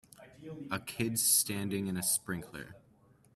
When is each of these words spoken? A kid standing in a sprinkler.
A 0.71 0.79
kid 0.79 1.19
standing 1.19 1.85
in 1.85 1.95
a 1.95 2.01
sprinkler. 2.01 2.75